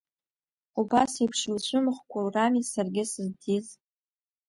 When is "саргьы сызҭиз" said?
2.71-3.67